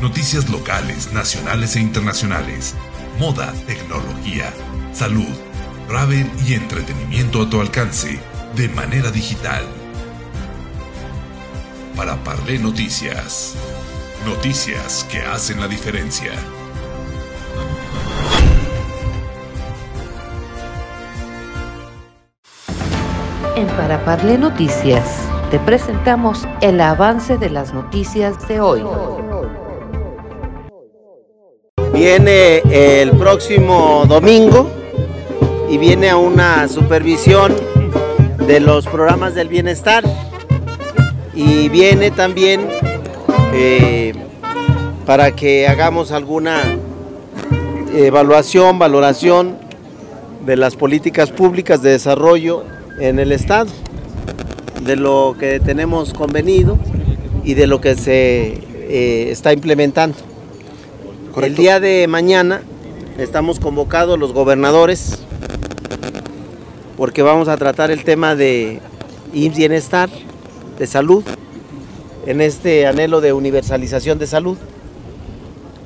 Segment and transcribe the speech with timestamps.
[0.00, 2.74] Noticias locales, nacionales e internacionales.
[3.18, 4.52] Moda, tecnología,
[4.92, 5.34] salud,
[5.88, 8.20] travel y entretenimiento a tu alcance
[8.54, 9.64] de manera digital.
[11.96, 13.54] Para Parle Noticias.
[14.26, 16.32] Noticias que hacen la diferencia.
[23.56, 28.82] En Para Parle Noticias te presentamos el avance de las noticias de hoy.
[31.96, 34.70] Viene el próximo domingo
[35.70, 37.56] y viene a una supervisión
[38.46, 40.04] de los programas del bienestar
[41.34, 42.68] y viene también
[43.54, 44.12] eh,
[45.06, 46.60] para que hagamos alguna
[47.94, 49.56] evaluación, valoración
[50.44, 52.62] de las políticas públicas de desarrollo
[53.00, 53.70] en el Estado,
[54.82, 56.76] de lo que tenemos convenido
[57.42, 58.58] y de lo que se
[58.90, 60.35] eh, está implementando.
[61.42, 62.62] El día de mañana
[63.18, 65.18] estamos convocados los gobernadores
[66.96, 68.80] porque vamos a tratar el tema de
[69.34, 70.08] bienestar,
[70.78, 71.22] de salud,
[72.24, 74.56] en este anhelo de universalización de salud.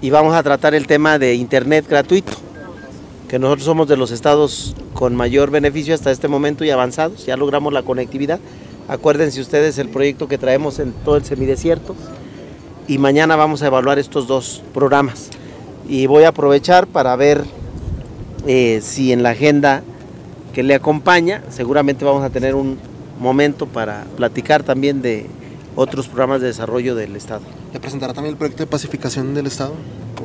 [0.00, 2.32] Y vamos a tratar el tema de internet gratuito,
[3.28, 7.36] que nosotros somos de los estados con mayor beneficio hasta este momento y avanzados, ya
[7.36, 8.38] logramos la conectividad.
[8.86, 11.96] Acuérdense ustedes el proyecto que traemos en todo el semidesierto
[12.86, 15.30] y mañana vamos a evaluar estos dos programas
[15.90, 17.44] y voy a aprovechar para ver
[18.46, 19.82] eh, si en la agenda
[20.54, 22.78] que le acompaña, seguramente vamos a tener un
[23.18, 25.26] momento para platicar también de
[25.74, 27.42] otros programas de desarrollo del Estado.
[27.72, 29.72] ¿Le presentará también el proyecto de pacificación del Estado?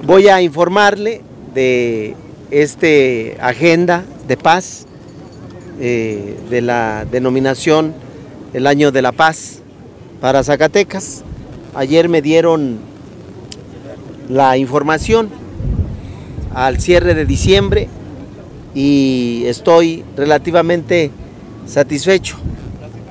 [0.03, 1.23] Voy a informarle
[1.55, 2.15] de
[2.51, 4.85] este agenda de paz,
[5.79, 7.95] eh, de la denominación
[8.53, 9.61] el año de la paz
[10.21, 11.23] para Zacatecas.
[11.73, 12.77] Ayer me dieron
[14.29, 15.44] la información
[16.55, 17.87] al cierre de diciembre
[18.73, 21.11] y estoy relativamente
[21.67, 22.37] satisfecho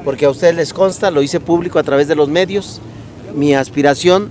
[0.05, 2.81] porque a ustedes les consta, lo hice público a través de los medios,
[3.35, 4.29] mi aspiración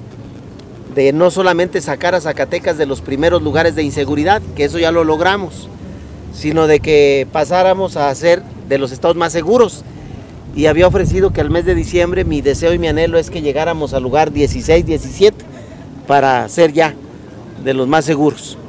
[0.93, 4.91] de no solamente sacar a Zacatecas de los primeros lugares de inseguridad, que eso ya
[4.91, 5.67] lo logramos,
[6.31, 9.83] sino de que pasáramos a ser de los estados más seguros.
[10.55, 13.41] Y había ofrecido que al mes de diciembre mi deseo y mi anhelo es que
[13.41, 15.43] llegáramos al lugar 16, 17
[16.05, 16.93] para ser ya
[17.63, 18.59] de los más seguros.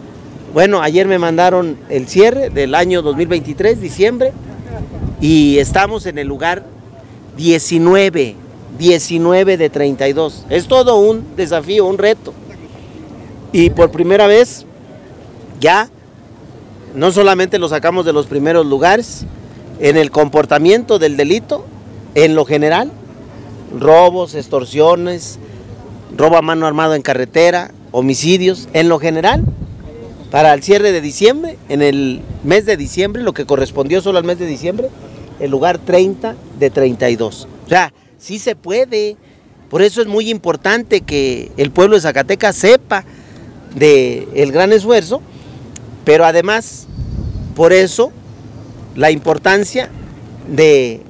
[0.54, 4.32] Bueno, ayer me mandaron el cierre del año 2023, diciembre,
[5.20, 6.65] y estamos en el lugar
[7.37, 8.37] 19,
[8.78, 10.44] 19 de 32.
[10.50, 12.32] Es todo un desafío, un reto.
[13.50, 14.64] Y por primera vez,
[15.59, 15.91] ya,
[16.94, 19.26] no solamente lo sacamos de los primeros lugares,
[19.81, 21.64] en el comportamiento del delito,
[22.14, 22.93] en lo general,
[23.76, 25.41] robos, extorsiones,
[26.16, 29.44] robo a mano armado en carretera, homicidios, en lo general,
[30.34, 34.25] para el cierre de diciembre, en el mes de diciembre, lo que correspondió solo al
[34.25, 34.91] mes de diciembre,
[35.39, 37.47] el lugar 30 de 32.
[37.65, 39.17] O sea, sí se puede.
[39.71, 43.05] Por eso es muy importante que el pueblo de Zacatecas sepa
[43.77, 45.23] del el gran esfuerzo,
[46.05, 46.89] pero además,
[47.55, 48.11] por eso,
[48.97, 49.89] la importancia
[50.49, 51.00] de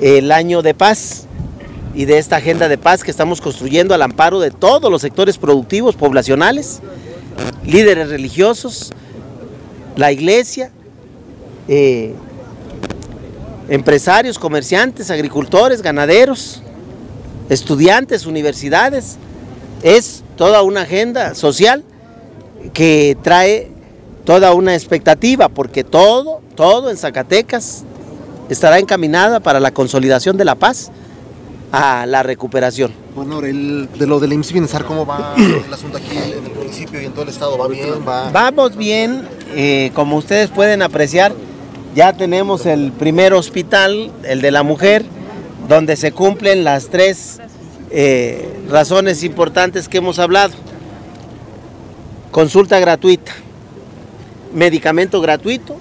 [0.00, 1.28] el año de paz
[1.94, 5.38] y de esta agenda de paz que estamos construyendo al amparo de todos los sectores
[5.38, 6.80] productivos, poblacionales,
[7.64, 8.92] líderes religiosos,
[9.96, 10.70] la iglesia,
[11.68, 12.14] eh,
[13.68, 16.62] empresarios, comerciantes, agricultores, ganaderos,
[17.48, 19.16] estudiantes, universidades.
[19.82, 21.84] Es toda una agenda social
[22.72, 23.70] que trae
[24.24, 27.84] toda una expectativa, porque todo, todo en Zacatecas
[28.48, 30.90] estará encaminada para la consolidación de la paz,
[31.74, 32.92] a la recuperación.
[33.16, 37.02] Bueno, el, de lo del IMSS Bienestar, ¿cómo va el asunto aquí en el municipio
[37.02, 37.58] y en todo el estado?
[37.58, 38.06] ¿Va bien?
[38.06, 38.30] Va...
[38.30, 41.34] Vamos bien, eh, como ustedes pueden apreciar,
[41.94, 45.04] ya tenemos el primer hospital, el de la mujer,
[45.68, 47.40] donde se cumplen las tres
[47.90, 50.54] eh, razones importantes que hemos hablado.
[52.30, 53.32] Consulta gratuita,
[54.52, 55.76] medicamento gratuito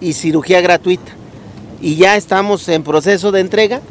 [0.00, 1.12] y cirugía gratuita.
[1.82, 3.82] Y ya estamos en proceso de entrega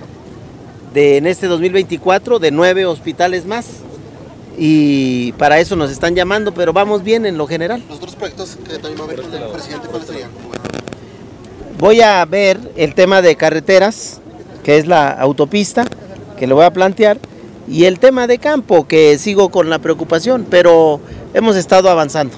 [0.95, 3.67] de, en este 2024 de nueve hospitales más.
[4.57, 7.83] Y para eso nos están llamando, pero vamos bien en lo general.
[7.87, 10.29] ¿Los otros proyectos que también va a haber con el presidente cuáles serían?
[11.77, 14.21] Voy a ver el tema de carreteras,
[14.63, 15.85] que es la autopista,
[16.39, 17.19] que le voy a plantear,
[17.67, 21.01] y el tema de campo, que sigo con la preocupación, pero
[21.33, 22.37] hemos estado avanzando.